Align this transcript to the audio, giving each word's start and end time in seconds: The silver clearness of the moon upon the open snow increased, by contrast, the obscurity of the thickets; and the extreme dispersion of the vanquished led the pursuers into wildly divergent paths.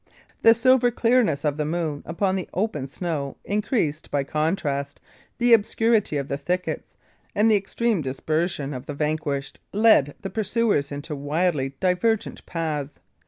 The 0.41 0.55
silver 0.55 0.89
clearness 0.89 1.45
of 1.45 1.57
the 1.57 1.63
moon 1.63 2.01
upon 2.07 2.35
the 2.35 2.49
open 2.55 2.87
snow 2.87 3.37
increased, 3.45 4.09
by 4.09 4.23
contrast, 4.23 4.99
the 5.37 5.53
obscurity 5.53 6.17
of 6.17 6.27
the 6.27 6.39
thickets; 6.39 6.95
and 7.35 7.51
the 7.51 7.55
extreme 7.55 8.01
dispersion 8.01 8.73
of 8.73 8.87
the 8.87 8.95
vanquished 8.95 9.59
led 9.71 10.15
the 10.23 10.31
pursuers 10.31 10.91
into 10.91 11.15
wildly 11.15 11.75
divergent 11.79 12.43
paths. 12.47 12.97